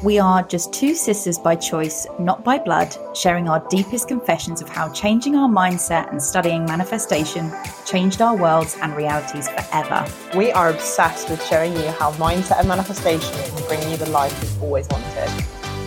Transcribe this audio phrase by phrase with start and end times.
[0.00, 4.68] We are just two sisters by choice, not by blood, sharing our deepest confessions of
[4.68, 7.50] how changing our mindset and studying manifestation
[7.84, 10.06] changed our worlds and realities forever.
[10.36, 14.40] We are obsessed with showing you how mindset and manifestation can bring you the life
[14.40, 15.44] you've always wanted.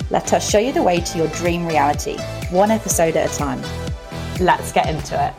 [0.09, 2.17] Let us show you the way to your dream reality,
[2.49, 3.61] one episode at a time.
[4.41, 5.33] Let's get into it.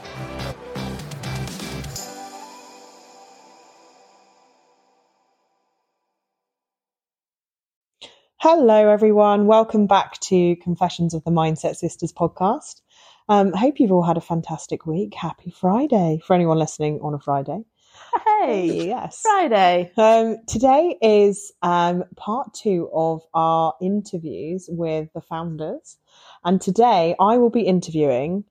[8.42, 9.46] Hello, everyone.
[9.46, 12.80] Welcome back to Confessions of the Mindset Sisters podcast.
[13.28, 15.14] Um, hope you've all had a fantastic week.
[15.14, 17.60] Happy Friday for anyone listening on a Friday.
[18.40, 19.20] Hey, Yes.
[19.22, 19.92] Friday.
[19.96, 25.98] Um, today is um, part two of our interviews with the founders.
[26.42, 28.42] And today I will be interviewing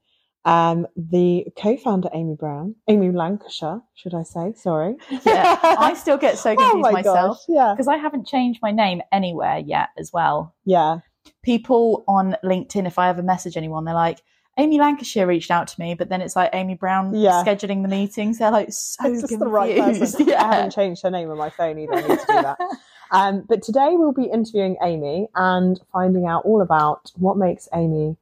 [0.46, 4.54] um, the co founder, Amy Brown, Amy Lancashire, should I say?
[4.56, 4.96] Sorry.
[5.26, 7.46] Yeah, I still get so oh confused my myself gosh.
[7.48, 7.74] Yeah.
[7.74, 10.56] because I haven't changed my name anywhere yet as well.
[10.66, 11.00] Yeah.
[11.44, 14.22] People on LinkedIn, if I ever message anyone, they're like,
[14.58, 17.44] Amy Lancashire reached out to me, but then it's like Amy Brown Yeah.
[17.46, 18.40] scheduling the meetings.
[18.40, 19.42] They're like so It's just confused.
[19.42, 20.26] the right person.
[20.28, 20.44] Yeah.
[20.46, 21.94] I haven't changed her name on my phone either.
[21.94, 22.58] I need to do that.
[23.14, 28.16] Um, but today we'll be interviewing Amy and finding out all about what makes Amy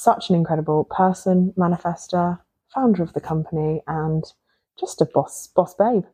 [0.00, 2.38] such an incredible person, manifester,
[2.74, 4.24] founder of the company, and
[4.78, 6.04] just a boss, boss babe.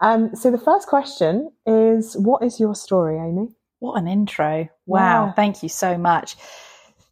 [0.00, 3.54] Um, so the first question is, what is your story, Amy?
[3.78, 4.68] What an intro.
[4.86, 5.26] Wow.
[5.26, 5.32] Yeah.
[5.34, 6.34] Thank you so much.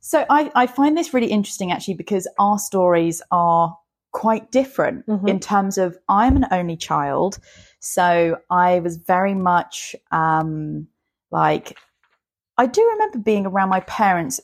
[0.00, 3.78] So I, I find this really interesting actually because our stories are
[4.10, 5.28] quite different Mhm.
[5.28, 7.38] in terms of I'm an only child.
[7.78, 10.88] So I was very much um,
[11.30, 11.78] like,
[12.58, 14.40] I do remember being around my parents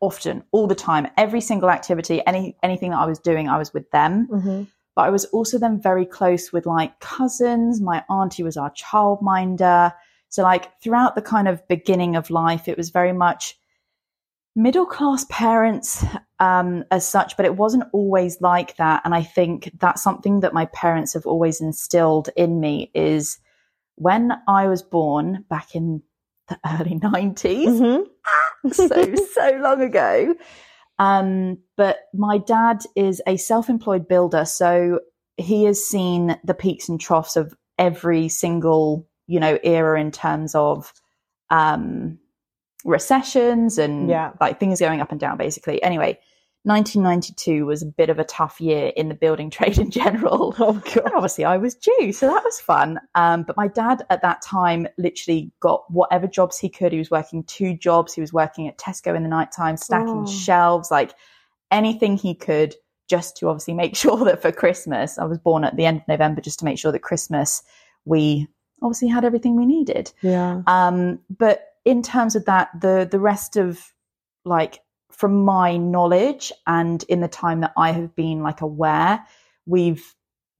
[0.00, 3.72] often, all the time, every single activity, any anything that I was doing, I was
[3.74, 4.62] with them Mm-hmm.
[4.96, 7.80] but I was also then very close with like cousins.
[7.80, 9.92] My auntie was our childminder.
[10.28, 13.56] So, like, throughout the kind of beginning of life, it was very much
[14.56, 16.04] middle class parents
[16.38, 19.02] um, as such, but it wasn't always like that.
[19.04, 23.38] And I think that's something that my parents have always instilled in me is
[23.96, 26.02] when I was born back in
[26.48, 28.02] the early 90s, Mm-hmm.
[28.72, 30.34] so so long ago.
[30.98, 35.00] Um, but my dad is a self-employed builder, so
[35.36, 40.54] he has seen the peaks and troughs of every single you know era in terms
[40.54, 40.92] of
[41.50, 42.18] um,
[42.84, 44.32] recessions and Yeah.
[44.40, 45.36] like things going up and down.
[45.36, 46.18] Basically, anyway.
[46.64, 50.54] 1992 was a bit of a tough year in the building trade in general.
[50.64, 51.04] Oh, God.
[51.04, 52.98] And obviously I was due, so that was fun.
[53.14, 56.92] Um, but my dad at that time literally got whatever jobs he could.
[56.92, 58.14] He was working two jobs.
[58.14, 60.26] He was working at Tesco in the nighttime, stacking Oh.
[60.26, 61.14] shelves, like
[61.70, 62.74] anything he could,
[63.08, 66.08] just to obviously make sure that for Christmas, I was born at the end of
[66.08, 67.62] November, just to make sure that Christmas
[68.06, 68.46] we
[68.82, 70.12] obviously had everything we needed.
[70.22, 70.62] Yeah.
[70.66, 73.92] Um, but in terms of that, the the rest of
[74.44, 74.80] like
[75.16, 79.24] from my knowledge and in the time that I have been like aware,
[79.66, 80.14] we've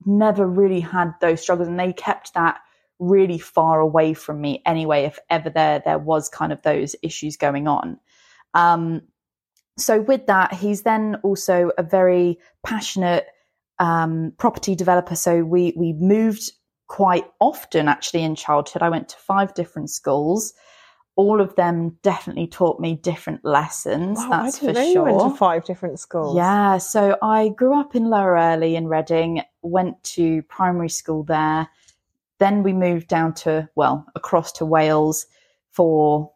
[0.05, 2.59] never really had those struggles, and they kept that
[2.99, 5.03] really far away from me anyway.
[5.03, 7.99] If ever there there was kind of those issues going on.
[8.53, 9.01] Um,
[9.77, 13.27] so with that, he's then also a very passionate
[13.79, 15.15] um, property developer.
[15.15, 16.51] So we we moved
[16.87, 18.81] quite often actually in childhood.
[18.81, 20.53] I went to five different schools.
[21.17, 24.17] All of them definitely taught me different lessons.
[24.19, 24.83] Wow, that's for know sure.
[24.83, 26.35] you went to five different schools.
[26.35, 31.69] Yeah, so I grew up in Lower Earley in Reading, went to primary school there.
[32.39, 35.25] Then we moved down to, well, across to Wales
[35.71, 36.33] for,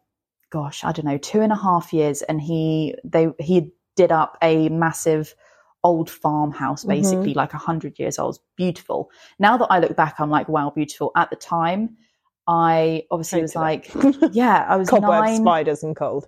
[0.48, 2.22] gosh, I don't know, two and a half years.
[2.22, 5.34] And he, they, he did up a massive
[5.84, 6.90] old farmhouse, mm-hmm.
[6.90, 8.38] basically like a hundred years old.
[8.56, 9.10] Beautiful.
[9.38, 11.12] Now that I look back, I'm like, wow, beautiful.
[11.16, 11.96] At the time,
[12.50, 13.90] I obviously was like,
[14.32, 16.26] yeah, I was Cobwebs, spiders, and cold.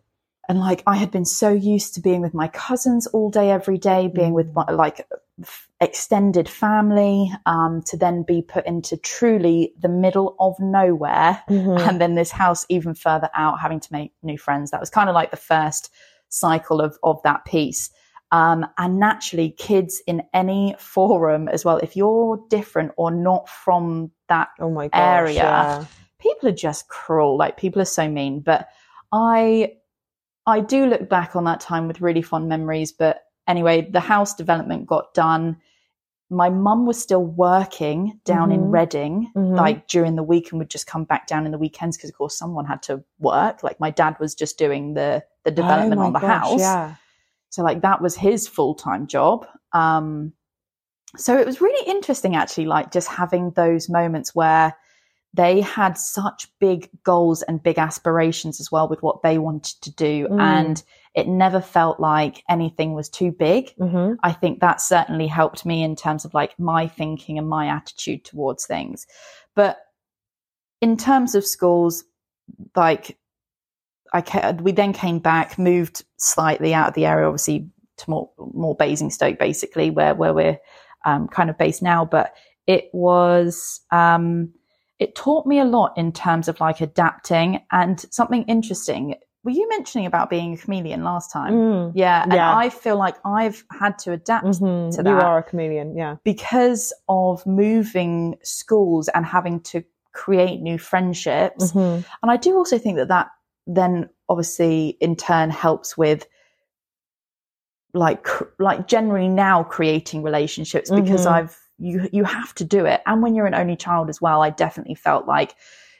[0.49, 3.77] and like I had been so used to being with my cousins all day, every
[3.77, 5.05] day, being with my like
[5.41, 11.89] f- extended family, um, to then be put into truly the middle of nowhere, Mm-hmm.
[11.89, 14.71] and then this house even further out, having to make new friends.
[14.71, 15.91] That was kind of like the first
[16.29, 17.91] cycle of of that piece.
[18.31, 24.11] Um, and naturally, kids in any forum as well, if you're different or not from
[24.29, 25.01] that Oh my gosh.
[25.01, 25.35] area.
[25.35, 25.85] Yeah.
[26.43, 27.37] People are just cruel.
[27.37, 28.41] Like people are so mean.
[28.41, 28.69] But
[29.13, 29.75] I
[30.47, 32.91] I do look back on that time with really fond memories.
[32.93, 35.57] But anyway, the house development got done.
[36.31, 38.73] My mum was still working down in Mhm.
[38.73, 39.57] Reading, Mhm.
[39.57, 42.17] like during the week, and would just come back down in the weekends because, of
[42.17, 43.63] course, someone had to work.
[43.63, 46.61] Like my dad was just doing the the development Oh on the gosh, house.
[46.61, 46.95] Yeah.
[47.51, 49.47] So like that was his full time job.
[49.73, 50.33] Um,
[51.17, 54.75] so it was really interesting actually, like just having those moments where
[55.35, 59.91] they had such big goals and big aspirations as well with what they wanted to
[59.91, 60.29] do.
[60.29, 60.41] Mm.
[60.41, 60.83] And
[61.15, 63.75] it never felt like anything was too big.
[63.79, 64.17] Mhm.
[64.23, 68.25] I think that certainly helped me in terms of like my thinking and my attitude
[68.25, 69.07] towards things.
[69.55, 69.79] But
[70.81, 72.05] in terms of schools,
[72.75, 73.19] like
[74.13, 78.31] I ca- we then came back, moved slightly out of the area, obviously to more
[78.37, 80.59] more Basingstoke, basically where where we're
[81.05, 82.05] um, kind of based now.
[82.05, 82.35] But
[82.67, 84.53] it was um,
[85.03, 89.17] it taught me a lot in terms of like adapting and something interesting.
[89.45, 91.55] Were you mentioning about being a chameleon last time?
[91.55, 91.93] Mm.
[91.97, 92.57] Yeah, and Yeah.
[92.57, 94.95] I feel like I've had to adapt Mhm.
[94.97, 96.17] to You are a chameleon, yeah.
[96.23, 99.83] because of moving schools and having to
[100.13, 101.73] create new friendships.
[101.73, 102.05] Mhm.
[102.23, 103.29] And I do also think that that
[103.67, 106.27] then obviously in turn helps with
[107.95, 108.27] like
[108.59, 111.33] like generally now creating relationships because Mhm.
[111.33, 113.03] I've you you have to do it.
[113.07, 115.55] And when you're an only child as well, I definitely felt like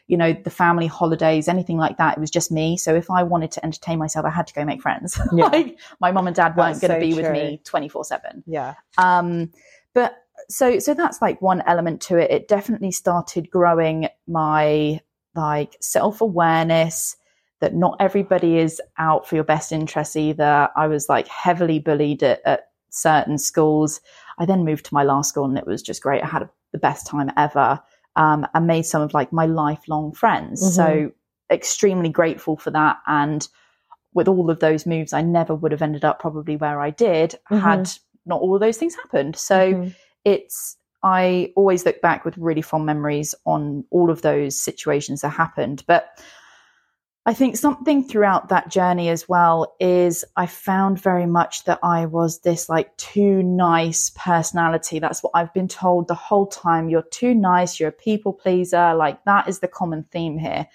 [0.09, 3.23] you know the family holidays anything like that it was just me so if i
[3.23, 5.47] wanted to entertain myself i had to go make friends Yeah.
[5.47, 8.75] like my mom and dad weren't going to so be with me 24 7 Yeah.
[8.99, 9.53] um,
[9.95, 10.17] but
[10.49, 12.31] so so that's like one element to it.
[12.31, 15.01] It definitely started growing my
[15.35, 17.17] like self awareness
[17.61, 20.69] that not everybody is out for your best interests either.
[20.77, 24.01] I was like heavily bullied at, at certain schools.
[24.39, 26.23] I then moved to my last school and it was just great.
[26.23, 27.81] I had the best time ever.
[28.15, 30.63] Um, and made some of like my lifelong friends.
[30.63, 30.73] Mhm.
[30.75, 31.13] So
[31.51, 32.99] extremely grateful for that.
[33.07, 33.49] And
[34.13, 37.37] with all of those moves, I never would have ended up probably where I did
[37.49, 37.91] had
[38.27, 39.37] not all of those things happened.
[39.37, 39.95] So Mhm.
[40.27, 45.31] it's I always look back with really fond memories on all of those situations that
[45.31, 45.83] happened.
[45.87, 46.07] But
[47.25, 52.07] I think something throughout that journey as well is I found very much that I
[52.07, 54.99] was this like too nice personality.
[54.99, 56.89] That's what I've been told the whole time.
[56.89, 57.79] You're too nice.
[57.79, 58.95] You're a people pleaser.
[58.95, 60.67] Like that is the common theme here.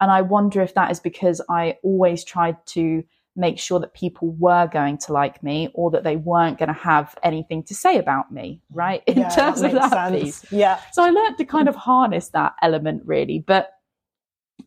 [0.00, 3.02] And I wonder if that is because I always tried to
[3.34, 6.72] make sure that people were going to like me or that they weren't going to
[6.72, 9.02] have anything to say about me, right?
[9.08, 10.22] In Yeah, terms of that sense.
[10.22, 10.52] piece.
[10.52, 10.80] Yeah.
[10.92, 13.40] So I learned to kind of harness that element really.
[13.40, 13.72] But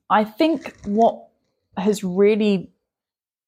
[0.10, 1.29] I think what
[1.82, 2.72] has really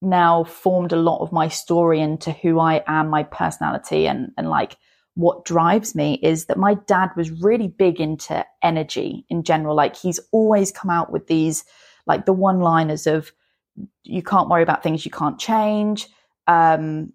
[0.02, 4.50] now formed a lot of my story into who I am, my personality, and, and
[4.50, 4.78] like
[5.16, 9.76] what drives me is that my dad was really big into energy in general.
[9.76, 11.66] Like he's always come out with these,
[12.08, 13.32] like the one liners of,
[14.04, 16.08] you can't worry about things you can't change.
[16.48, 17.14] Um,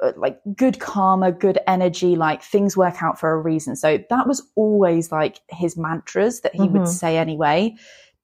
[0.00, 3.74] uh, like good karma, good energy, like things work out for a reason.
[3.74, 6.72] So that was always like his mantras that he Mhm.
[6.72, 7.74] would say anyway.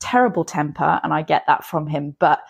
[0.01, 2.17] Terrible temper, and I get that from him.
[2.19, 2.41] But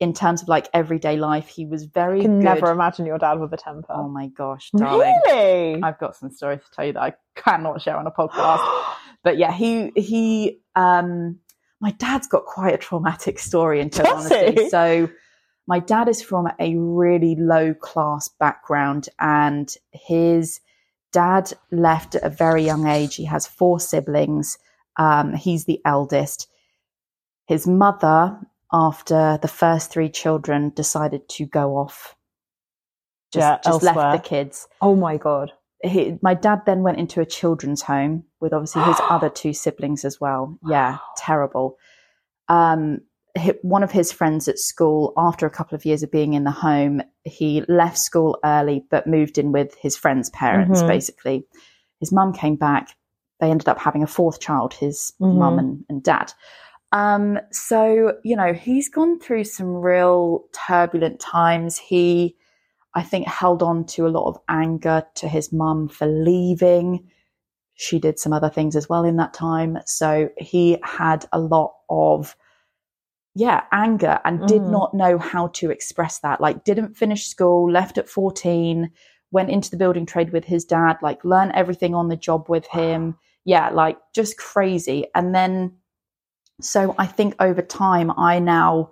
[0.00, 2.44] in terms of like everyday life, he was very I can good.
[2.44, 3.92] never imagine your dad with a temper.
[3.92, 5.14] Oh my gosh, darling.
[5.26, 5.82] really?
[5.82, 8.84] I've got some stories to tell you that I cannot share on a podcast.
[9.22, 11.38] but yeah, he he um
[11.80, 14.68] my dad's got quite a traumatic story in Does honesty.
[14.70, 15.08] So
[15.66, 20.60] my dad is from a really low class background and his
[21.12, 23.16] dad left at a very young age.
[23.16, 24.58] He has four siblings.
[24.96, 26.48] Um, he's the eldest.
[27.46, 28.38] His mother,
[28.72, 32.14] after the first three children, decided to go off.
[33.32, 33.94] Just, Yeah, just elsewhere.
[34.12, 35.52] left the kids oh my god.
[35.82, 40.04] he, my dad then went into a children's home with obviously his other two siblings
[40.04, 40.56] as well.
[40.68, 41.76] Yeah, terrible.
[42.48, 43.00] Um,
[43.62, 46.52] one of his friends at school, after a couple of years of being in the
[46.52, 50.86] home, he left school early but moved in with his friend's parents, Mhm.
[50.88, 51.44] basically.
[51.98, 52.90] His mum came back.
[53.40, 55.34] They ended up having a fourth child, his Mhm.
[55.38, 56.32] mum and, and dad.
[56.94, 61.76] Um, so, you know, he's gone through some real turbulent times.
[61.76, 62.36] He,
[62.94, 67.10] I think, held on to a lot of anger to his mum for leaving.
[67.74, 69.78] She did some other things as well in that time.
[69.86, 72.36] So he had a lot of,
[73.34, 74.70] yeah, anger and did Mhm.
[74.70, 76.40] not know how to express that.
[76.40, 78.92] Like, didn't finish school, left at 14,
[79.32, 82.66] went into the building trade with his dad, like, learned everything on the job with
[82.68, 83.18] him.
[83.44, 85.08] Yeah, like, just crazy.
[85.16, 85.78] And then,
[86.64, 88.90] so I think over time, I now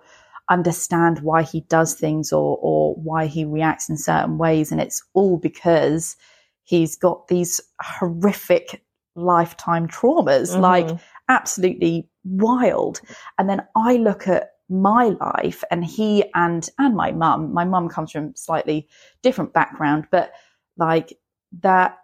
[0.51, 4.71] understand why he does things or or why he reacts in certain ways.
[4.73, 6.17] And it's all because
[6.65, 11.01] he's got these horrific lifetime traumas like Mhm.
[11.29, 13.01] absolutely wild.
[13.39, 17.53] And then i look at my life and he and and my mum.
[17.53, 18.89] My mum comes from slightly
[19.23, 20.33] different background but
[20.77, 21.13] like
[21.61, 21.99] that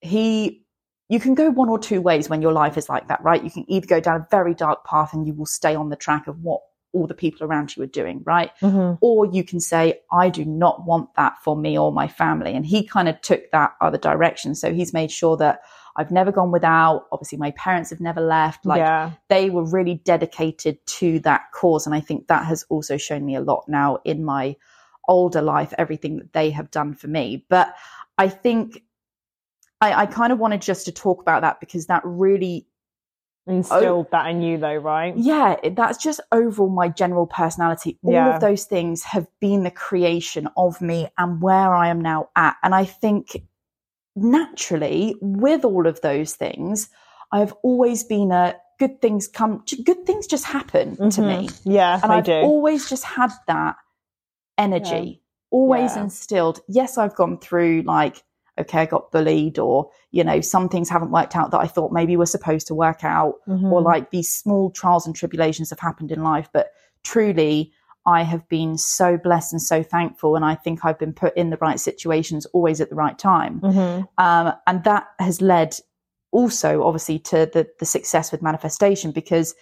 [0.00, 0.61] he
[1.12, 3.50] you can go one or two ways when your life is like that right you
[3.50, 6.26] can either go down a very dark path and you will stay on the track
[6.26, 6.60] of what
[6.92, 8.50] all the people around you are doing, right?
[8.60, 8.98] Mhm.
[9.00, 12.54] Or you can say, I do not want that for me or my family.
[12.54, 14.54] And he kind of took that other direction.
[14.54, 15.60] So he's made sure that
[15.96, 17.06] I've never gone without.
[17.12, 18.64] Obviously, my parents have never left.
[18.64, 19.12] Like yeah.
[19.28, 21.86] they were really dedicated to that cause.
[21.86, 24.56] And I think that has also shown me a lot now in my
[25.08, 27.44] older life, everything that they have done for me.
[27.48, 27.74] But
[28.18, 28.82] I think
[29.82, 32.66] I, I kind of wanted just to talk about that because that really
[33.48, 35.16] Instilled that in you, though, right?
[35.16, 37.98] yeah, that's just overall my general personality.
[38.04, 38.34] All Yeah.
[38.36, 42.56] of those things have been the creation of me and where I am now at.
[42.62, 43.42] And I think
[44.14, 46.88] naturally, with all of those things,
[47.32, 51.26] I've always been a good things come, good things just happen to Mhm.
[51.28, 51.48] me.
[51.64, 52.40] Yeah, And I've do.
[52.42, 53.74] always just had that
[54.56, 55.20] energy,
[55.50, 56.02] always Yeah.
[56.04, 56.60] instilled.
[56.68, 58.22] Yes, I've gone through like,
[58.58, 61.92] okay, I got bullied, or, you know, some things haven't worked out that I thought
[61.92, 63.72] maybe were supposed to work out Mhm.
[63.72, 66.48] or like these small trials and tribulations have happened in life.
[66.52, 66.68] But
[67.02, 67.72] truly,
[68.04, 70.36] I have been so blessed and so thankful.
[70.36, 73.60] And I think I've been put in the right situations always at the right time.
[73.60, 74.08] Mhm.
[74.18, 75.76] Um, and that has led
[76.32, 79.54] also, obviously, to the, the success with manifestation because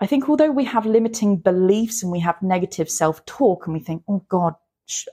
[0.00, 3.80] I think although we have limiting beliefs and we have negative self talk and we
[3.80, 4.54] think, oh God,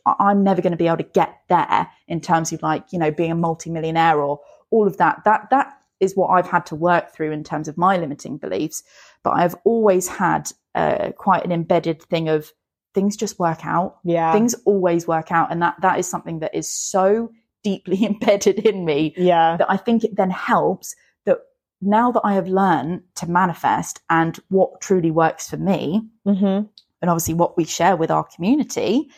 [0.05, 3.11] I'm never going to be able to get there in terms of like, you know,
[3.11, 4.39] being a multimillionaire or
[4.71, 7.77] all of that, that, that is what I've had to work through in terms of
[7.77, 8.83] my limiting beliefs.
[9.23, 12.51] But I've always had uh, quite an embedded thing of
[12.93, 14.31] things just work out Yeah.
[14.31, 17.31] things always work out and that that is something that is so
[17.63, 19.57] deeply embedded in me yeah.
[19.57, 21.39] that i think it then helps that
[21.81, 26.61] now that i have learned to manifest and what truly works for me hmm
[27.01, 29.09] and obviously what we share with our community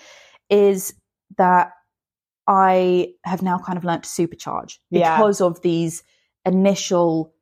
[0.49, 0.93] is
[1.37, 1.71] that
[2.47, 5.17] i have now kind of learned to supercharge Yeah.
[5.17, 6.03] because of these
[6.45, 7.33] initial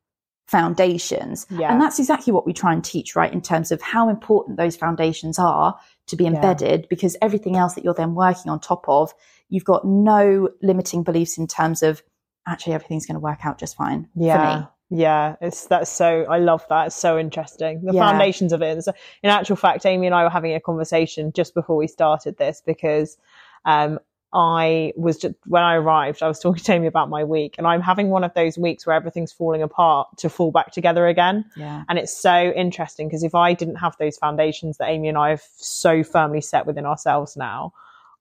[0.48, 1.72] foundations Yeah.
[1.72, 3.32] and that's exactly what we try and teach, right?
[3.32, 7.82] In terms of how important those foundations are to be embedded, because everything else that
[7.82, 9.12] you're then working on top of,
[9.48, 12.00] you've got no limiting beliefs in terms of
[12.46, 14.60] actually everything's going to work out just fine for yeah.
[14.60, 14.66] me.
[14.88, 16.26] Yeah, it's that's so.
[16.30, 16.88] I love that.
[16.88, 17.82] It's so interesting.
[17.84, 18.08] The Yeah.
[18.08, 18.86] foundations of it.
[19.22, 22.62] In actual fact, Amy and I were having a conversation just before we started this
[22.64, 23.18] because
[23.64, 23.98] um,
[24.32, 27.66] I was just when I arrived, I was talking to Amy about my week, and
[27.66, 31.44] I'm having one of those weeks where everything's falling apart to fall back together again.
[31.56, 31.82] Yeah.
[31.88, 35.30] And it's so interesting because if I didn't have those foundations that Amy and I
[35.30, 37.72] have so firmly set within ourselves now,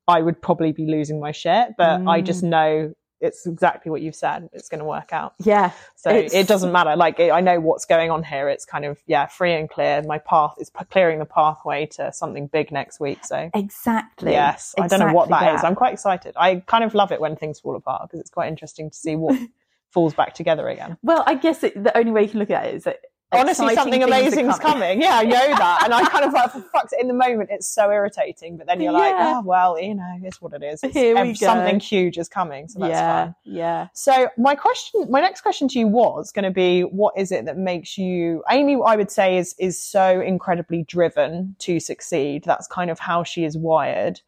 [0.08, 1.76] I would probably be losing my shit.
[1.78, 2.94] But I just know
[3.26, 4.50] it's exactly what you've said.
[4.54, 5.34] It's going to work out.
[5.44, 5.72] Yeah.
[5.96, 6.96] So it doesn't matter.
[6.96, 8.48] Like I know what's going on here.
[8.50, 10.02] It's kind of yeah, free and clear.
[10.04, 13.26] My path is p- clearing the pathway to something big next week.
[13.26, 14.32] So Exactly.
[14.32, 15.64] yes, I don't know what that Exactly is.
[15.64, 16.36] I'm quite excited.
[16.38, 19.16] I kind of love it when things fall apart because it's quite interesting to see
[19.16, 19.38] what
[19.90, 20.98] falls back together again.
[21.02, 23.00] Well, I guess it, the only way you can look at it is that
[23.32, 25.02] Honestly, something amazing's coming.
[25.02, 27.50] Yeah, I know that, and I kind of like for fuck's in the moment.
[27.52, 29.36] It's so irritating, but then you're like, Yeah.
[29.38, 30.82] oh well, you know, it's what it is.
[30.84, 33.26] It's, Here we Something huge is coming, so that's yeah.
[33.26, 33.36] fun.
[33.44, 33.88] Yeah.
[33.94, 37.46] So my question, my next question to you was going to be, what is it
[37.46, 38.78] that makes you, Amy?
[38.86, 42.44] I would say is is so incredibly driven to succeed.
[42.46, 44.22] That's kind of how she is wired.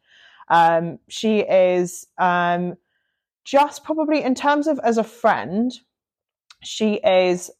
[0.48, 2.76] Um, she is um,
[3.44, 5.72] just probably in terms of as a friend,
[6.62, 7.50] she is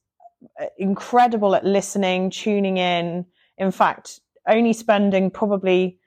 [0.77, 3.27] incredible at listening, tuning in.
[3.57, 5.99] In fact, only spending probably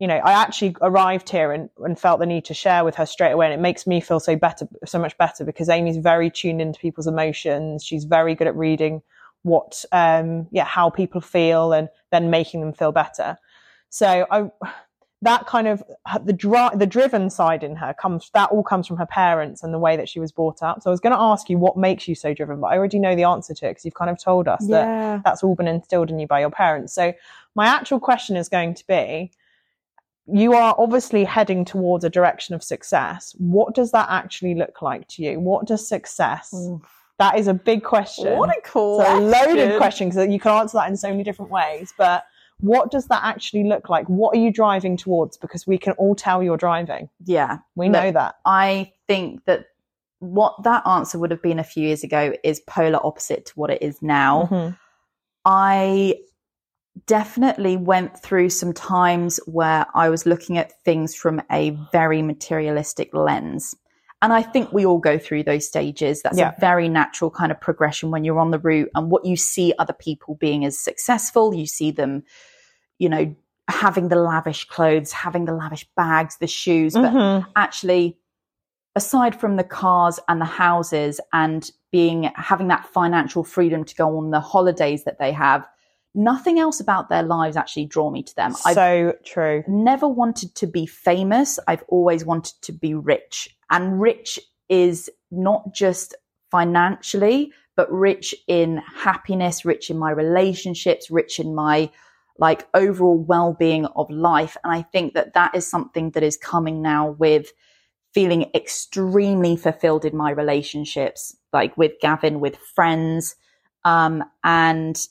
[0.00, 3.06] you know, I actually arrived here and, and felt the need to share with her
[3.06, 3.46] straight away.
[3.46, 6.80] And it makes me feel so better, so much better because Amy's very tuned into
[6.80, 7.84] people's emotions.
[7.84, 9.02] She's very good at reading
[9.42, 13.38] what, um, yeah, how people feel and then making them feel better.
[13.88, 14.50] So I,
[15.24, 15.82] that kind of
[16.24, 19.74] the dri- the driven side in her comes, that all comes from her parents and
[19.74, 20.82] the way that she was brought up.
[20.82, 22.98] So I was going to ask you what makes you so driven, but I already
[22.98, 25.66] know the answer to it because you've kind of told us that that's all been
[25.66, 26.94] instilled in you by your parents.
[26.94, 27.12] So
[27.54, 29.32] my actual question is going to be,
[30.26, 33.34] you are obviously heading towards a direction of success.
[33.38, 35.40] What does that actually look like to you?
[35.40, 36.54] What does success?
[36.54, 36.82] Oof.
[37.18, 38.36] That is a big question.
[38.38, 39.00] What a cool.
[39.00, 41.94] It's a loaded question because you can answer that in so many different ways.
[41.96, 42.24] But
[42.60, 44.06] what does that actually look like?
[44.08, 45.36] What are you driving towards?
[45.36, 47.08] Because we can all tell you're driving.
[47.24, 47.58] Yeah.
[47.74, 48.36] We know that.
[48.44, 49.66] I think that
[50.20, 53.70] what that answer would have been a few years ago is polar opposite to what
[53.70, 54.48] it is now.
[54.50, 54.78] Mhm.
[55.44, 56.14] I
[57.06, 63.12] definitely went through some times where I was looking at things from a very materialistic
[63.12, 63.74] lens.
[64.22, 66.22] And I think we all go through those stages.
[66.22, 66.52] That's Yeah.
[66.56, 69.74] a very natural kind of progression when you're on the route and what you see
[69.78, 71.54] other people being as successful.
[71.54, 72.22] You see them,
[72.98, 73.34] you know,
[73.68, 77.46] having the lavish clothes, having the lavish bags, the shoes, but Mhm.
[77.56, 78.16] actually
[78.96, 84.16] aside from the cars and the houses and being having that financial freedom to go
[84.18, 85.66] on the holidays that they have
[86.14, 88.54] nothing else about their lives actually draw me to them.
[88.64, 89.64] I've So true.
[89.66, 91.58] never wanted to be famous.
[91.66, 93.56] I've always wanted to be rich.
[93.70, 96.14] And rich is not just
[96.50, 101.90] financially, but rich in happiness, rich in my relationships, rich in my
[102.38, 104.56] like overall well-being of life.
[104.64, 107.52] And I think that that is something that is coming now with
[108.12, 113.34] feeling extremely fulfilled in my relationships, like with Gavin, with friends.
[113.84, 115.04] Um, and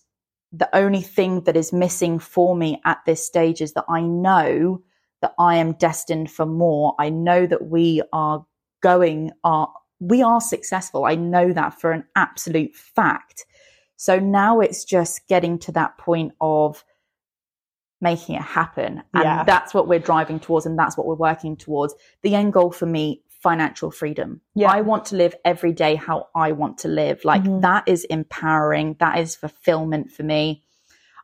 [0.51, 4.81] the only thing that is missing for me at this stage is that I know
[5.23, 6.93] that I am destined for more.
[6.99, 8.45] I know that we are
[8.81, 11.05] going, are, we are successful.
[11.05, 13.45] I know that for an absolute fact.
[13.95, 16.83] So now it's just getting to that point of
[18.01, 19.01] making it happen.
[19.13, 19.43] And Yeah.
[19.45, 21.95] that's what we're driving towards and that's what we're working towards.
[22.21, 24.41] The end goal for me, financial freedom.
[24.55, 24.71] Yeah.
[24.71, 27.23] I want to live every day how I want to live.
[27.23, 27.61] Like Mhm.
[27.61, 28.97] that is empowering.
[28.99, 30.63] That is fulfillment for me.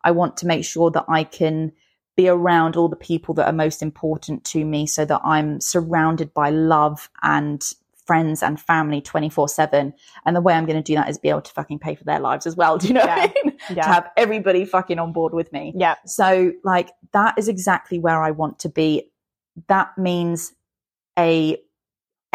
[0.05, 1.73] I want to make sure that I can
[2.19, 6.33] be around all the people that are most important to me so that I'm surrounded
[6.33, 7.63] by love and
[8.05, 9.93] friends and family 24 7.
[10.25, 12.03] And the way I'm going to do that is be able to fucking pay for
[12.03, 12.77] their lives as well.
[12.79, 13.57] Do you know what I mean?
[13.75, 15.73] To have everybody fucking on board with me.
[15.77, 15.95] Yeah.
[16.05, 19.11] So, like, that is exactly where I want to be.
[19.69, 20.51] That means
[21.17, 21.57] a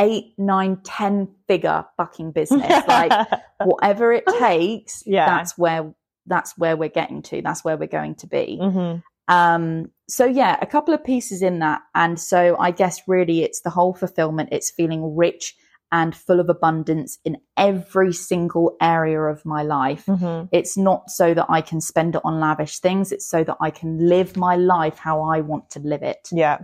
[0.01, 2.85] eight, nine, ten figure fucking business.
[2.89, 3.29] like,
[3.63, 5.27] whatever it takes, Yeah.
[5.27, 5.93] that's where
[6.27, 7.43] that's where we're getting to.
[7.43, 8.59] That's where we're going to be.
[8.63, 8.95] hmm
[9.29, 11.83] Um, so yeah, a couple of pieces in that.
[11.95, 14.51] And so I guess really it's the whole fulfillment.
[14.53, 15.55] It's feeling rich
[15.93, 20.05] and full of abundance in every single area of my life.
[20.07, 23.13] hmm It's not so that I can spend it on lavish things.
[23.13, 26.29] It's so that I can live my life how I want to live it.
[26.33, 26.59] Yeah.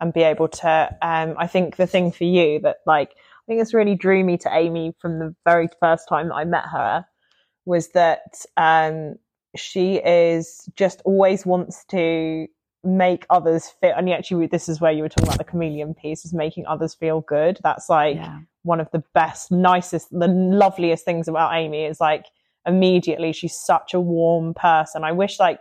[0.00, 3.60] And be able to, um, I think the thing for you that like, I think
[3.60, 7.04] this really drew me to Amy from the very first time that I met her
[7.64, 9.16] was that, um,
[9.56, 12.46] she is just always wants to
[12.82, 16.24] make others feel, and actually this is where you were talking about the chameleon piece
[16.24, 17.58] is making others feel good.
[17.62, 18.40] That's like, Yeah.
[18.62, 22.26] one of the best, nicest, the loveliest things about Amy is like
[22.66, 25.04] immediately she's such a warm person.
[25.04, 25.60] I wish like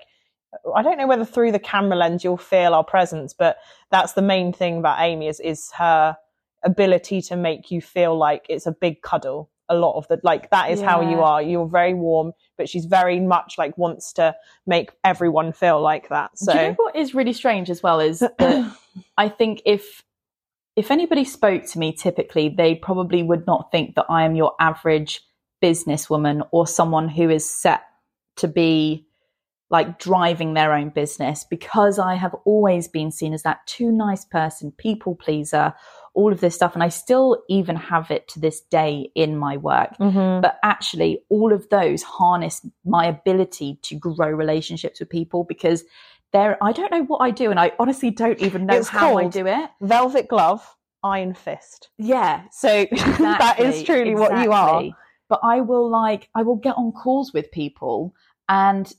[0.76, 3.58] I don't know whether through the camera lens you'll feel our presence, but
[3.90, 6.16] that's the main thing about Amy is is her
[6.64, 9.50] ability to make you feel like it's a big cuddle.
[9.70, 11.42] A lot of the like that is how you are.
[11.42, 14.36] You're very warm, but she's very much like wants to
[14.68, 16.38] make everyone feel like that.
[16.38, 18.78] So Do you know what is really strange as well is that
[19.18, 20.04] I think if
[20.76, 24.54] if anybody spoke to me typically, they probably would not think that I am your
[24.60, 25.22] average
[25.62, 27.84] businesswoman or someone who is set
[28.38, 29.08] to be
[29.70, 34.26] like driving their own business because I have always been seen as that too nice
[34.26, 35.74] person, people pleaser,
[36.14, 36.74] all of this stuff.
[36.74, 39.98] And I still even have it to this day in my work.
[40.00, 40.42] Mhm.
[40.42, 45.84] But actually, all of those harness my ability to grow relationships with people because
[46.32, 49.18] there, I don't know what I do, and I honestly don't even know It's how
[49.18, 49.70] I do it.
[49.82, 51.90] velvet glove, iron fist.
[51.98, 54.84] Yeah, So that is exactly, truly what you are.
[55.30, 58.14] But I will like, I will get on calls with people
[58.50, 58.92] and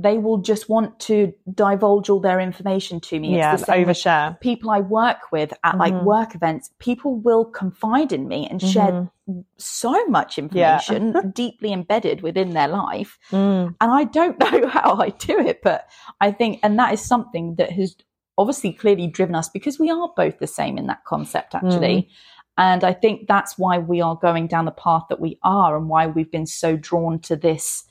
[0.00, 3.36] they will just want to divulge all their information to me.
[3.36, 4.38] Yeah, it's the same with overshare.
[4.40, 6.04] people I work with at like Mhm.
[6.04, 6.70] work events.
[6.78, 8.92] People will confide in me and share
[9.28, 9.44] Mhm.
[9.56, 11.00] so much information
[11.34, 13.18] deeply embedded within their life.
[13.30, 13.74] Mm.
[13.80, 15.88] And I don't know how I do it, but
[16.20, 17.96] I think, and that is something that has
[18.36, 22.08] obviously clearly driven us because we are both the same in that concept, actually.
[22.56, 25.88] And I think that's why we are going down the path that we are and
[25.88, 27.84] why we've been so drawn to this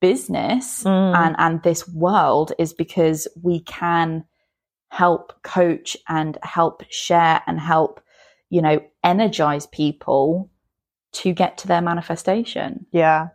[0.00, 1.14] business Mm.
[1.16, 4.24] and, and this world is because we can
[4.90, 8.00] help coach and help share and help,
[8.50, 10.50] you know, energize people
[11.12, 12.86] to get to their manifestation.
[12.92, 13.28] Yeah.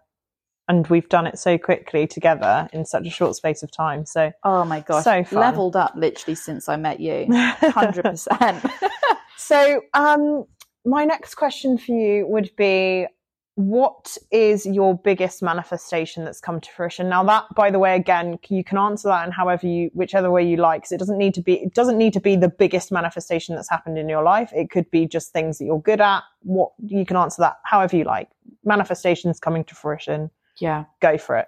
[0.67, 4.05] And we've done it so quickly together in such a short space of time.
[4.05, 5.03] So Oh my gosh.
[5.03, 5.39] So fun.
[5.39, 7.25] Leveled up literally since I met you.
[7.29, 8.71] 100%.
[9.35, 10.45] So, um,
[10.85, 13.07] my next question for you would be
[13.55, 17.07] what is your biggest manifestation that's come to fruition?
[17.07, 20.43] Now that, by the way, again, you can answer that in however you, whichever way
[20.43, 22.91] you like, because it doesn't need to be, it doesn't need to be the biggest
[22.91, 24.51] manifestation that's happened in your life.
[24.53, 26.23] It could be just things that you're good at.
[26.41, 28.29] What, you can answer that however you like.
[28.63, 30.31] Manifestations coming to fruition.
[30.59, 30.85] yeah.
[30.99, 31.47] Go for it.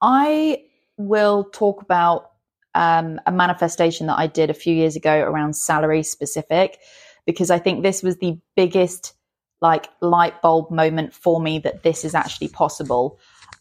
[0.00, 0.64] I
[0.98, 2.30] will talk about
[2.74, 6.78] um, a manifestation that I did a few years ago around salary specific,
[7.26, 9.14] because I think this was the biggest
[9.62, 13.18] like light bulb moment for me that this is actually possible.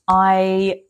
[0.09, 0.81] I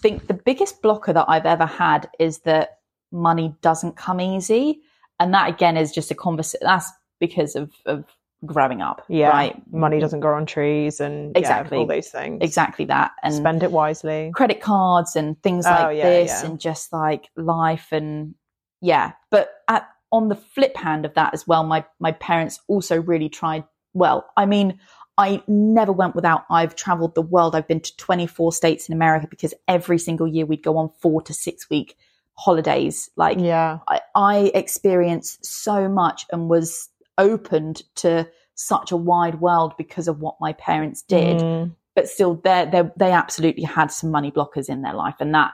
[0.00, 2.78] think the biggest blocker that I've ever had is that
[3.12, 4.80] money doesn't come easy.
[5.18, 6.60] And that again is just a conversation.
[6.64, 8.04] That's because of, of
[8.46, 9.04] growing up.
[9.08, 9.28] Yeah.
[9.28, 9.60] Right.
[9.70, 11.76] Money doesn't grow on trees and Exactly.
[11.76, 12.38] yeah, all those things.
[12.40, 13.10] Exactly that.
[13.22, 14.30] And Spend it wisely.
[14.34, 16.48] credit cards and things Oh, like yeah, this yeah.
[16.48, 18.34] and just like life and
[18.80, 22.98] yeah but at on the flip hand of that as well my my parents also
[22.98, 23.62] really tried
[23.94, 24.78] well i mean
[25.18, 29.26] i never went without i've traveled the world i've been to 24 states in america
[29.28, 31.96] because every single year we'd go on 4 to 6 week
[32.34, 33.78] holidays like Yeah.
[33.88, 40.20] I, I experienced so much and was opened to such a wide world because of
[40.20, 41.74] what my parents did Mm.
[41.94, 45.52] but still they they they absolutely had some money blockers in their life and that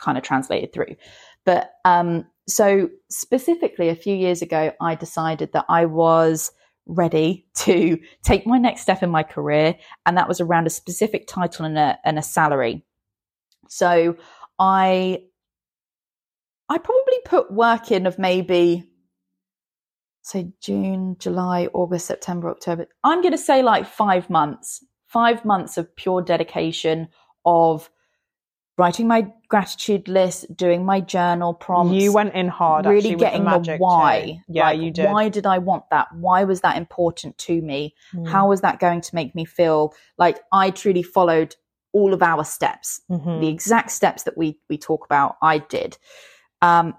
[0.00, 0.94] kind of translated through
[1.44, 6.50] but um so specifically a few years ago i decided that i was
[6.86, 11.26] ready to take my next step in my career and that was around a specific
[11.26, 12.84] title and a and a salary
[13.68, 14.16] so
[14.58, 15.18] i
[16.68, 18.84] i probably put work in of maybe
[20.22, 22.86] say June, July, August, September, October.
[23.04, 27.08] I'm going to say like five months, five months of pure dedication
[27.44, 27.90] of
[28.78, 31.94] writing my gratitude list, doing my journal prompts.
[31.94, 32.86] You went in hard.
[32.86, 34.42] really actually, getting with the, the, why.
[34.46, 34.54] too.
[34.54, 35.06] Yeah, Like, you did.
[35.10, 36.08] Why did I want that?
[36.14, 37.94] Why was that important to me?
[38.14, 38.28] Mm.
[38.28, 41.54] How was that going to make me feel like I truly followed
[41.92, 43.02] all of our steps?
[43.10, 43.40] Mhm.
[43.40, 45.98] the exact steps that we we talk about i did
[46.62, 46.94] um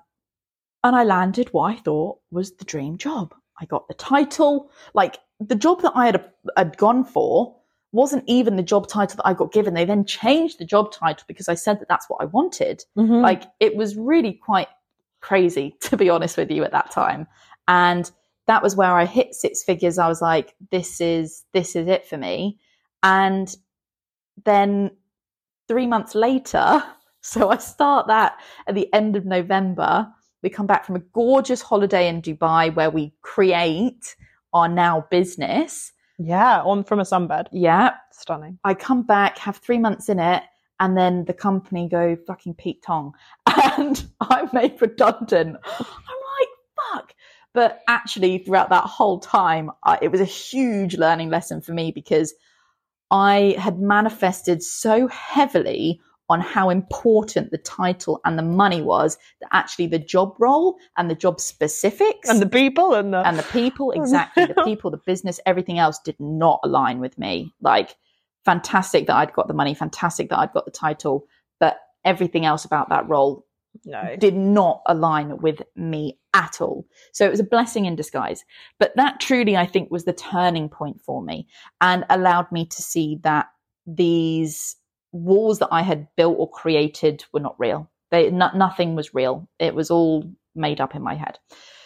[0.84, 5.18] and i landed what i thought was the dream job i got the title like
[5.40, 6.24] the job that i had,
[6.56, 7.56] had gone for
[7.94, 9.74] wasn't even the job title that i got given.
[9.74, 12.84] They then changed the job title because i said that that's what i wanted.
[12.98, 13.22] Mhm.
[13.22, 14.68] like it was really quite
[15.22, 17.28] crazy to be honest with you at that time.
[17.68, 18.12] And
[18.48, 19.98] that was where i hit six figures.
[19.98, 22.60] I was like this is this is it for me.
[23.04, 23.48] And
[24.44, 24.92] then
[25.68, 26.84] three months later
[27.22, 28.34] so i start that
[28.68, 30.08] at the end of november.
[30.42, 34.16] We come back from a gorgeous holiday in dubai where we create
[34.54, 37.48] our now business yeah, on from a sunbed.
[37.52, 38.60] yeah Stunning.
[38.64, 40.44] I come back, have three months in it,
[40.80, 43.14] and then the company go fucking Pete Tong,
[43.78, 45.58] and I'm made redundant.
[45.66, 45.86] I'm
[46.40, 46.50] like,
[46.94, 47.14] fuck.
[47.54, 51.92] But actually, throughout that whole time, I, it was a huge learning lesson for me
[51.92, 52.34] because
[53.12, 59.50] I had manifested so heavily on how important the title and the money was that
[59.52, 63.44] actually the job role and the job specifics And the people and the and the
[63.44, 67.54] people exactly the people the business everything else did not align with me.
[67.62, 67.96] Like
[68.46, 71.26] fantastic that i'd got the money fantastic that i'd got the title
[71.62, 73.46] but everything else about that role
[73.86, 74.16] no.
[74.20, 76.86] did not align with me at all.
[77.12, 78.44] So it was a blessing in disguise.
[78.80, 81.48] But that truly i think was the turning point for me
[81.82, 83.48] and allowed me to see that
[83.86, 84.76] these
[85.14, 89.48] walls that i had built or created were not real they no, nothing was real
[89.60, 91.40] it was all made up in my head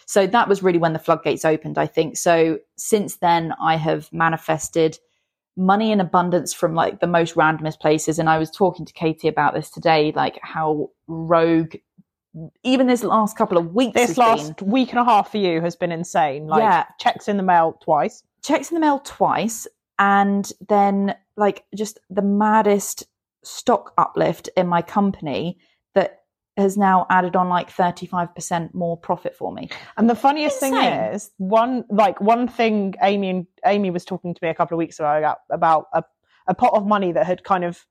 [0.07, 2.15] so that was really when the floodgates opened, I think.
[2.15, 4.97] So since then, I have manifested
[5.57, 8.17] money in abundance from like the most randomest places.
[8.17, 11.75] And I was talking to Katie about this today, like how rogue,
[12.63, 15.59] even this last couple of weeks, This last been, week and a half for you
[15.59, 16.47] has been insane.
[16.47, 16.85] Like Yeah.
[16.99, 18.23] checks in the mail twice.
[18.45, 19.67] checks in the mail twice,
[19.99, 23.07] and then like just the maddest
[23.47, 25.57] stock uplift in my company
[25.95, 26.19] that
[26.57, 29.69] has now added on like 35% more profit for me.
[29.95, 34.39] And the funniest thing is, one like one thing Amy and Amy was talking to
[34.41, 36.03] me a couple of weeks ago about, a,
[36.47, 37.85] a pot of money that had kind of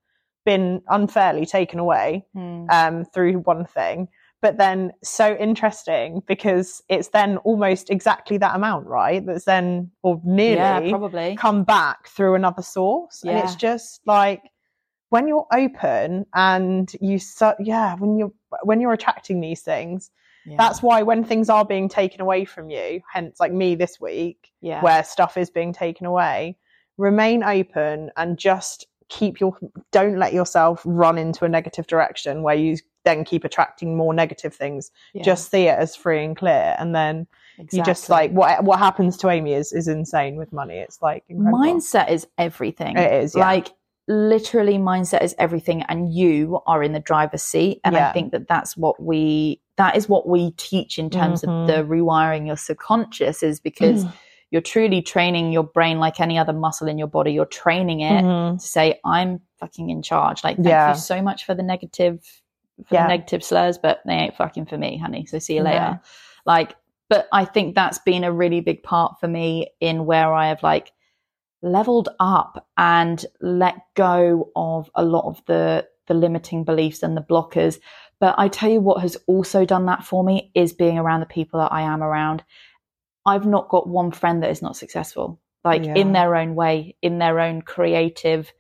[0.45, 2.25] been unfairly taken away
[2.71, 4.09] um, through one thing.
[4.42, 9.25] But then so interesting because it's then almost exactly that amount, right?
[9.25, 11.37] That's then or nearly Yeah, probably.
[11.37, 13.23] come back through another source.
[13.25, 14.42] And it's just like
[15.16, 18.33] when you're open and you so yeah, when you're
[18.64, 20.11] when you're attracting these things,
[20.44, 20.57] Yeah.
[20.59, 24.52] that's why when things are being taken away from you, hence like me this week,
[24.61, 24.83] yeah.
[24.83, 26.57] where stuff is being taken away,
[26.98, 29.57] remain open and just keep your
[29.90, 34.55] don't let yourself run into a negative direction where you then keep attracting more negative
[34.55, 34.90] things.
[35.14, 37.26] Yeah, Just see it as free and clear and then
[37.72, 40.76] you just like what what happens to Amy is is insane with money.
[40.87, 41.59] It's like incredible.
[41.59, 42.98] mindset is everything.
[42.98, 43.46] It is, yeah.
[43.50, 43.68] like
[44.09, 48.47] literally mindset is everything and you are in the driver's seat and i think that
[48.47, 51.49] that's what we that is what we teach in terms Mhm.
[51.62, 54.12] of the rewiring your subconscious is because Mm.
[54.53, 58.23] you're truly training your brain like any other muscle in your body you're training it
[58.25, 58.61] Mhm.
[58.61, 60.90] to say i'm fucking in charge like thank Yeah.
[60.90, 62.23] you so much for the negative
[62.87, 63.03] for Yeah.
[63.05, 65.71] the negative slurs but they ain't fucking for me honey so see you Yeah.
[65.71, 66.01] later
[66.47, 66.77] like
[67.09, 70.62] but i think that's been a really big part for me in where i have
[70.62, 70.92] like
[71.62, 77.23] leveled up and let go of a lot of the the limiting beliefs and the
[77.23, 77.79] blockers
[78.21, 81.27] but i tell you what has also done that for me is being around the
[81.27, 82.45] people that i am around
[83.25, 85.95] i've not got one friend that is not successful like Yeah.
[85.97, 88.53] in their own way, in their own creative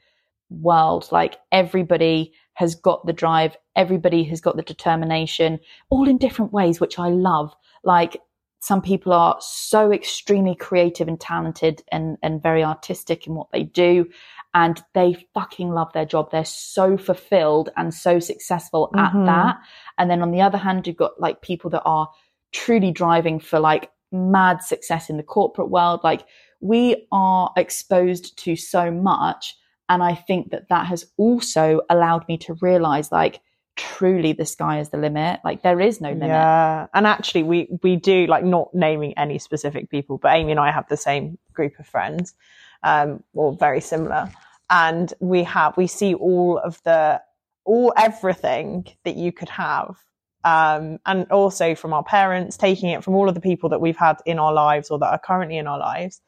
[0.50, 1.08] world.
[1.12, 6.80] Like everybody has got the drive, everybody has got the determination, all in different ways,
[6.80, 7.54] which I love.
[7.84, 8.20] Like
[8.66, 13.62] some people are so extremely creative and talented and, and very artistic in what they
[13.62, 14.08] do.
[14.54, 16.32] And they fucking love their job.
[16.32, 19.26] They're so fulfilled and so successful at Mhm.
[19.26, 19.58] that.
[19.98, 22.08] And then on the other hand, you've got like people that are
[22.50, 26.00] truly driving for like mad success in the corporate world.
[26.02, 26.26] Like
[26.60, 29.54] we are exposed to so much.
[29.88, 33.40] And I think that that has also allowed me to realize like
[33.76, 35.40] truly the sky is the limit.
[35.44, 36.28] Like there is no limit.
[36.28, 40.60] Yeah, and actually, we we do like not naming any specific people, but Amy and
[40.60, 42.34] I have the same group of friends,
[42.82, 44.30] um, or very similar,
[44.70, 47.20] and we have we see all of the
[47.64, 49.96] all everything that you could have,
[50.44, 53.96] um, and also from our parents, taking it from all of the people that we've
[53.96, 56.20] had in our lives or that are currently in our lives,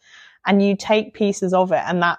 [0.46, 2.18] and you take pieces of it, and that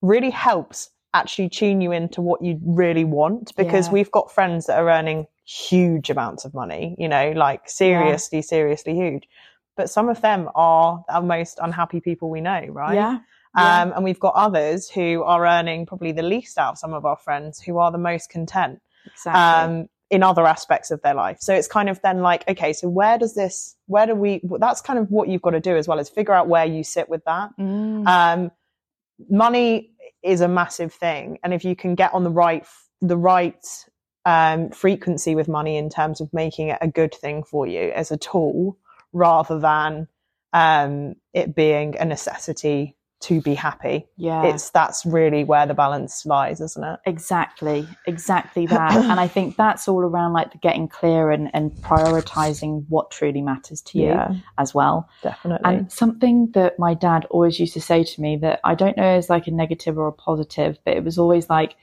[0.00, 3.92] really helps actually tune you into what you really want because Yeah.
[3.92, 8.94] we've got friends that are earning huge amounts of money, you know, like seriously, seriously
[8.94, 9.28] huge.
[9.76, 12.94] But some of them are our most unhappy people we know, right?
[12.94, 13.18] Yeah.
[13.56, 13.82] yeah.
[13.82, 17.04] Um, and we've got others who are earning probably the least out of some of
[17.04, 19.40] our friends who are the most content Exactly.
[19.40, 21.38] um, in other aspects of their life.
[21.40, 24.80] So it's kind of then like, okay, so where does this, where do we, that's
[24.80, 27.08] kind of what you've got to do as well is figure out where you sit
[27.08, 27.50] with that.
[27.58, 28.06] Mm.
[28.06, 28.50] Um,
[29.30, 29.90] money
[30.24, 32.66] is a massive thing, and if you can get on the right
[33.00, 33.64] the right
[34.24, 38.10] um, frequency with money in terms of making it a good thing for you as
[38.10, 38.78] a tool,
[39.12, 40.08] rather than
[40.52, 44.44] um, it being a necessity to be happy, yeah.
[44.44, 47.00] it's that's really where the balance lies, isn't it?
[47.06, 48.92] Exactly, exactly that.
[49.10, 53.42] and I think that's all around like the getting clear and, and prioritizing what truly
[53.42, 55.08] matters to you as well.
[55.22, 55.64] definitely.
[55.64, 59.02] And something that my dad always used to say to me that I don't know
[59.16, 61.76] as like a negative or a positive, but it was always like,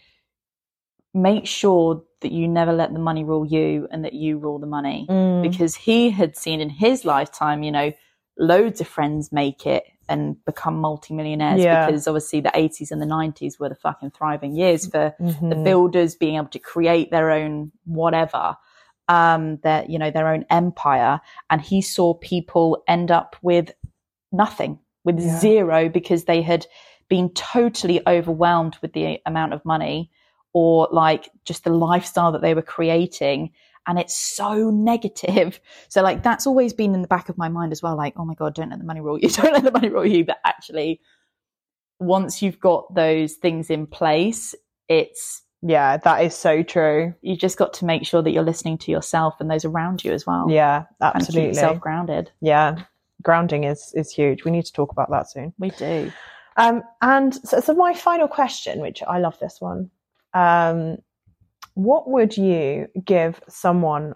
[1.14, 4.68] make sure that you never let the money rule you and that you rule the
[4.68, 5.08] money.
[5.10, 7.92] Mm, Because he had seen in his lifetime, you know,
[8.38, 11.86] loads of friends make it and become multimillionaires Yeah.
[11.88, 15.64] because obviously the 80s and the 90s were the fucking thriving years for the mhm.
[15.64, 18.58] builders being able to create their own whatever
[19.08, 21.20] um their you know their own empire
[21.50, 23.72] and he saw people end up with
[24.32, 25.40] nothing with Yeah.
[25.40, 26.66] zero because they had
[27.10, 30.12] been totally overwhelmed with the amount of money
[30.54, 33.52] or like just the lifestyle that they were creating
[33.88, 37.72] and it's so negative so like that's always been in the back of my mind
[37.72, 39.72] as well like oh my god don't let the money rule you don't let the
[39.72, 41.00] money rule you but actually
[42.00, 44.56] once you've got those things in place
[44.88, 47.14] it's yeah, that is so true.
[47.22, 50.12] you just got to make sure that you're listening to yourself and those around you
[50.12, 51.50] as well Yeah, and keep absolutely.
[51.50, 52.84] yourself grounded Yeah,
[53.22, 54.44] grounding is is huge.
[54.44, 55.54] We need to talk about that soon.
[55.60, 56.12] we do
[56.58, 59.92] Um, and so, so my final question, which I love this one,
[60.34, 60.98] um,
[61.76, 64.14] what would you give someone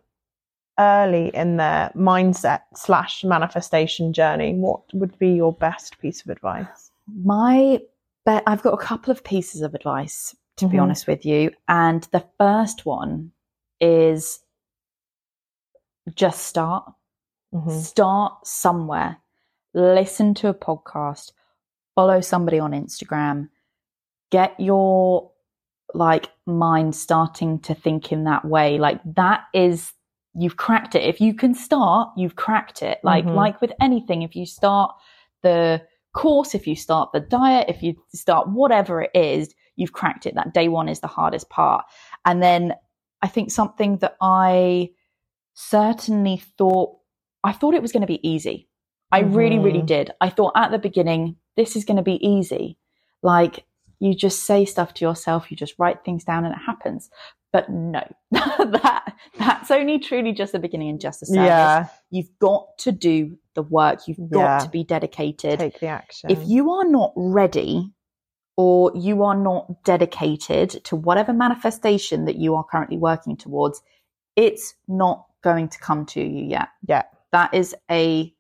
[0.80, 4.54] early in their mindset slash manifestation journey?
[4.54, 6.91] What would be your best piece of advice?
[7.24, 7.80] my
[8.26, 10.82] bet i've got a couple of pieces of advice to be Mhm.
[10.82, 13.32] honest with you and the first one
[13.80, 14.39] is
[16.15, 16.91] just start
[17.54, 17.70] Mhm.
[17.72, 19.18] start somewhere
[19.76, 21.32] listen to a podcast
[21.94, 23.50] follow somebody on instagram
[24.32, 25.32] get your
[25.95, 29.93] like mind starting to think in that way like that is
[30.34, 33.36] you've cracked it if you can start you've cracked it like Mhm.
[33.36, 34.93] like with anything if you start
[35.43, 35.81] the
[36.13, 40.36] course if you start the diet if you start whatever it is you've cracked it
[40.36, 41.86] that day one is the hardest part
[42.25, 42.73] and then
[43.21, 44.89] i think something that i
[45.53, 46.95] certainly thought
[47.43, 48.67] I thought it was going to be easy.
[49.12, 49.86] I really, really Mhm.
[49.86, 50.12] did.
[50.19, 52.79] I thought at the beginning, this is going to be easy.
[53.21, 53.65] Like
[53.99, 57.10] you just say stuff to yourself, you just write things down and it happens.
[57.53, 61.45] But no, that that's only truly just the beginning and just the service.
[61.47, 64.08] Yeah, You've got to do the work.
[64.08, 64.58] You've got Yeah.
[64.60, 65.60] to be dedicated.
[65.60, 66.29] take the action.
[66.29, 67.93] If you are not ready
[68.58, 73.81] or you are not dedicated to whatever manifestation that you are currently working towards,
[74.36, 76.67] it's not going to come to you yet.
[76.86, 77.03] Yeah.
[77.31, 78.34] That is a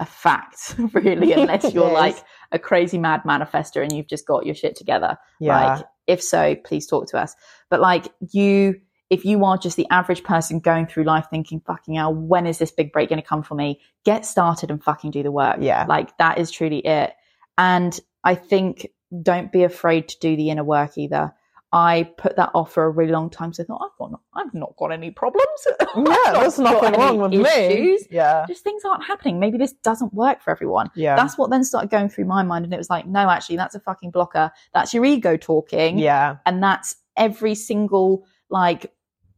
[0.00, 2.16] a fact, really, unless you're like
[2.52, 5.16] a crazy mad manifester and you've just got your shit together.
[5.40, 7.34] yeah, Like, if so, please talk to us.
[7.68, 8.80] But like you,
[9.10, 12.58] if you are just the average person going through life thinking, fucking hell, when is
[12.58, 13.80] this big break going to come for me?
[14.04, 15.58] Get started and fucking do the work.
[15.60, 15.84] Yeah.
[15.88, 17.12] Like that is truly it.
[17.56, 18.88] And I think
[19.22, 21.32] don't be afraid to do the inner work either.
[21.72, 23.52] I put that off for a really long time.
[23.52, 25.46] So I thought, I've got, I've not got any problems.
[25.96, 27.98] Yeah, not nothing wrong with me.
[28.10, 28.44] Yeah.
[28.48, 29.38] Just things aren't happening.
[29.40, 30.90] Maybe this doesn't work for everyone.
[30.94, 31.16] Yeah.
[31.16, 32.64] That's what then started going through my mind.
[32.64, 34.50] And it was like, no, actually, that's a fucking blocker.
[34.74, 35.98] That's your ego talking.
[35.98, 36.36] yeah.
[36.46, 38.92] And that's every single like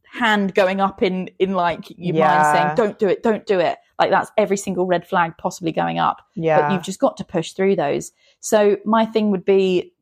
[0.05, 2.27] hand going up in, in like your Yeah.
[2.43, 3.77] mind saying, don't do it, don't do it.
[3.97, 6.61] Like that's every single red flag possibly going up Yeah.
[6.61, 8.11] but you've just got to push through those.
[8.39, 9.93] So my thing would be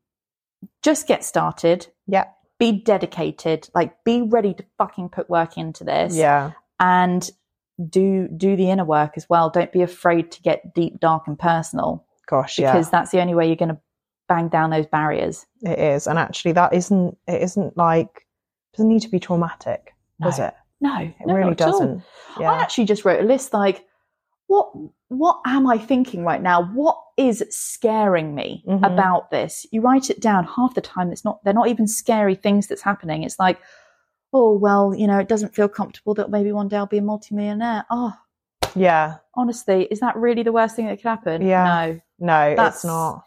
[0.82, 1.86] just get started.
[2.06, 2.24] Yeah.
[2.60, 3.68] Be dedicated.
[3.74, 6.14] Like be ready to fucking put work into this.
[6.14, 6.52] yeah.
[6.78, 7.28] And
[7.88, 9.50] do do the inner work as well.
[9.50, 12.72] Don't be afraid to get deep, dark and personal Gosh, yeah.
[12.72, 13.80] because that's the only way you're gonna
[14.28, 15.46] bang down those barriers.
[15.62, 16.06] It is.
[16.06, 18.26] And actually that isn't it isn't like
[18.74, 20.54] doesn't need to be traumatic, does it?
[20.80, 21.72] No, It no, really not at all.
[21.72, 22.02] doesn't.
[22.36, 22.52] I Yeah.
[22.54, 23.84] actually just wrote a list like
[24.50, 24.72] what
[25.08, 26.62] what am I thinking right now?
[26.72, 28.84] What is scaring me Mhm.
[28.84, 29.64] about this?
[29.70, 32.82] You write it down half the time it's not they're not even scary things that's
[32.82, 33.22] happening.
[33.22, 33.58] It's like,
[34.32, 37.02] oh well, you know, it doesn't feel comfortable that maybe one day I'll be a
[37.02, 37.84] multimillionaire.
[37.90, 38.12] Oh,
[38.74, 39.18] Yeah.
[39.34, 41.42] honestly, is that really the worst thing that could happen?
[41.42, 41.64] Yeah.
[41.64, 42.00] No.
[42.18, 43.22] No, That's- it's not.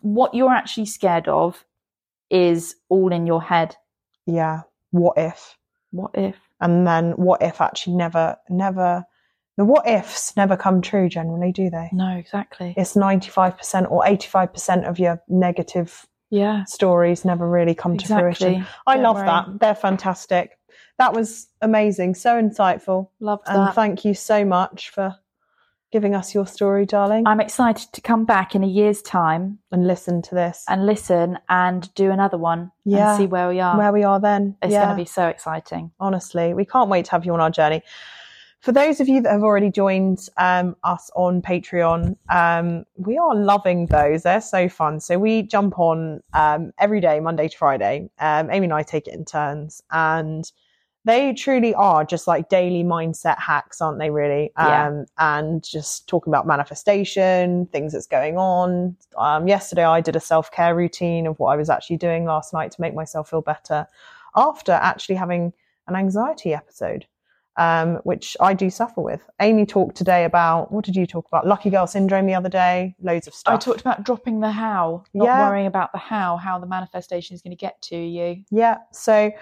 [0.00, 1.64] What you're actually scared of
[2.30, 3.76] is all in your head.
[4.26, 4.62] Yeah.
[4.92, 5.58] What if?
[5.90, 6.36] What if?
[6.60, 9.04] And then what if actually never never
[9.56, 11.88] the what ifs never come true generally, do they?
[11.92, 12.74] No, exactly.
[12.76, 16.64] It's ninety five percent or eighty five percent of your negative Yeah.
[16.64, 18.66] stories never really come to fruition.
[18.86, 19.26] I Don't love worry.
[19.26, 19.46] that.
[19.60, 20.58] They're fantastic.
[20.98, 23.08] That was amazing, so insightful.
[23.20, 23.74] Loved And that.
[23.74, 25.16] thank you so much for
[25.90, 29.86] giving us your story, darling, I'm excited to come back in a year's time and
[29.86, 30.64] listen to this.
[30.66, 33.10] and listen and do another one Yeah.
[33.10, 33.76] and see where we are.
[33.76, 34.56] Where we are then.
[34.62, 34.86] it's yeah.
[34.86, 35.90] going to be so exciting.
[36.00, 36.54] honestly.
[36.54, 37.82] We can't wait to have you on our journey.
[38.62, 43.34] For those of you that have already joined um, us on Patreon, um, we are
[43.34, 44.22] loving those.
[44.22, 45.00] They're so fun.
[45.00, 48.08] So we jump on um, every day, Monday to Friday.
[48.20, 50.44] Um, Amy and I take it in turns, and
[51.04, 54.10] they truly are just like daily mindset hacks, aren't they?
[54.10, 54.86] Really, Yeah.
[54.86, 58.96] um, and just talking about manifestation, things that's going on.
[59.18, 62.52] Um, yesterday, I did a self care routine of what I was actually doing last
[62.52, 63.88] night to make myself feel better
[64.36, 65.52] after actually having
[65.88, 67.06] an anxiety episode,
[67.56, 69.20] um, which I do suffer with.
[69.40, 71.46] Amy talked today about what did you talk about?
[71.46, 72.94] Lucky girl syndrome the other day.
[73.02, 73.54] Loads of stuff.
[73.54, 75.48] I talked about dropping the how, not Yeah.
[75.48, 78.44] worrying about the how, how the manifestation is going to get to you.
[78.50, 78.78] Yeah.
[78.92, 79.32] So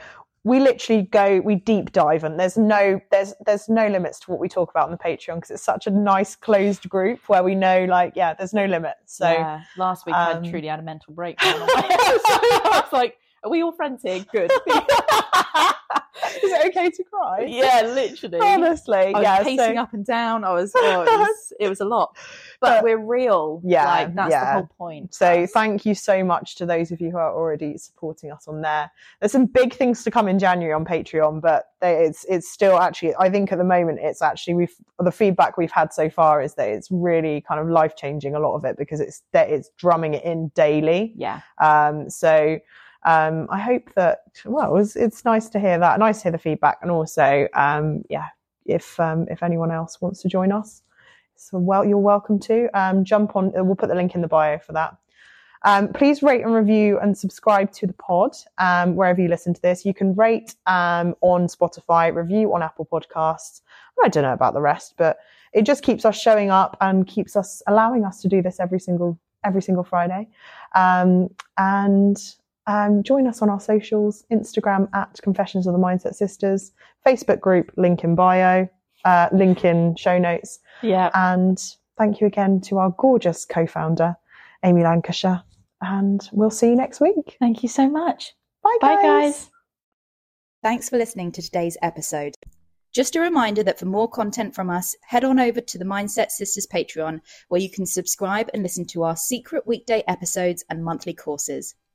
[0.43, 4.41] we literally go, we deep dive, and there's no, there's, there's no limits to what
[4.41, 7.55] we talk about on the Patreon because it's such a nice closed group where we
[7.55, 8.95] know, like, yeah, there's no limit.
[9.05, 9.61] So yeah.
[9.77, 11.61] last week I um, truly had a mental breakdown.
[11.61, 12.01] on my head.
[12.01, 12.39] So
[12.73, 14.25] I was like, are we all here?
[14.33, 14.51] Good.
[16.43, 17.45] is it okay to cry?
[17.49, 18.39] yeah, literally.
[18.41, 19.43] Honestly, I was yeah.
[19.43, 20.45] pacing so, up and down.
[20.45, 22.17] I was, oh, it was, it was a lot.
[22.61, 23.61] But But- we're real.
[23.65, 24.45] Yeah, Like, that's yeah.
[24.45, 25.15] the whole point.
[25.15, 28.61] So thank you so much to those of you who are already supporting us on
[28.61, 28.91] there.
[29.21, 32.79] There's some big things to come in January on Patreon, but there- it's it's still
[32.79, 36.43] actually I think at the moment it's actually we've the feedback we've had so far
[36.43, 39.49] is that it's really kind of life changing a lot of it because it's that
[39.49, 41.15] it's drumming it in daily.
[41.17, 41.41] Yeah.
[41.59, 42.59] Um, so
[43.05, 46.39] um, I hope that well it's, it's nice to hear that, nice to hear the
[46.39, 48.29] feedback, and also um, yeah
[48.67, 50.83] if um, if anyone else wants to join us.
[51.37, 53.53] So well, you're welcome to um, jump on.
[53.55, 54.97] We'll put the link in the bio for that.
[55.63, 59.61] Um, please rate and review and subscribe to the pod um, wherever you listen to
[59.61, 59.85] this.
[59.85, 63.61] You can rate on Spotify, review on Apple Podcasts.
[64.03, 65.19] I don't know about the rest, but
[65.53, 68.81] it just keeps us showing up and keeps us allowing us to do this every
[68.81, 70.29] single every single Friday.
[70.75, 72.19] And
[72.71, 76.73] um, join us on our socials: Instagram at Confessions of the Mindset Sisters,
[77.07, 78.69] Facebook group link in bio,
[79.05, 80.61] uh, link in show notes.
[80.83, 81.11] Yeah.
[81.15, 81.59] And
[81.99, 84.17] thank you again to our gorgeous co-founder,
[84.65, 85.43] Amy Lancashire.
[85.81, 87.37] And we'll see you next week.
[87.41, 88.33] Thank you so much.
[88.63, 89.03] Bye, Bye, guys.
[89.03, 89.51] guys.
[90.63, 92.35] Thanks for listening to today's episode.
[92.93, 96.31] Just a reminder that for more content from us, head on over to the Mindset
[96.31, 101.15] Sisters Patreon, where you can subscribe and listen to our secret weekday episodes and monthly
[101.15, 101.75] courses.